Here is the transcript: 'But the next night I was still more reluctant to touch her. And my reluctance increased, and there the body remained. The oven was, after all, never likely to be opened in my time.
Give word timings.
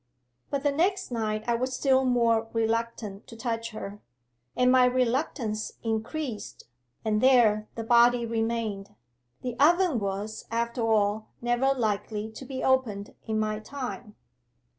'But 0.49 0.63
the 0.63 0.71
next 0.71 1.11
night 1.11 1.43
I 1.47 1.53
was 1.53 1.75
still 1.75 2.05
more 2.05 2.47
reluctant 2.53 3.27
to 3.27 3.35
touch 3.35 3.69
her. 3.69 4.01
And 4.55 4.71
my 4.71 4.85
reluctance 4.85 5.73
increased, 5.83 6.63
and 7.05 7.21
there 7.21 7.67
the 7.75 7.83
body 7.83 8.25
remained. 8.25 8.95
The 9.43 9.55
oven 9.59 9.99
was, 9.99 10.45
after 10.49 10.81
all, 10.81 11.27
never 11.39 11.71
likely 11.75 12.31
to 12.31 12.45
be 12.45 12.63
opened 12.63 13.13
in 13.27 13.39
my 13.39 13.59
time. 13.59 14.15